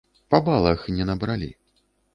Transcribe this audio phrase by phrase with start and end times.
[0.35, 1.55] Па балах не набралі.